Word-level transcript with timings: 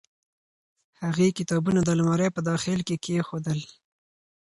هغې 1.01 1.27
کتابونه 1.37 1.79
د 1.83 1.89
المارۍ 1.95 2.29
په 2.33 2.41
داخل 2.49 2.79
کې 2.87 2.95
کېښودل. 3.03 3.59